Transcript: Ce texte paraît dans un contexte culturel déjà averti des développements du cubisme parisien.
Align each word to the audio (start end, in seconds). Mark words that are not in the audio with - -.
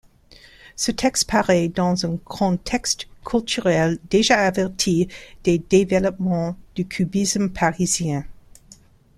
Ce 0.75 0.89
texte 0.91 1.29
paraît 1.29 1.67
dans 1.67 2.07
un 2.07 2.17
contexte 2.25 3.05
culturel 3.23 3.99
déjà 4.09 4.39
averti 4.47 5.07
des 5.43 5.59
développements 5.59 6.57
du 6.73 6.87
cubisme 6.87 7.49
parisien. 7.49 8.25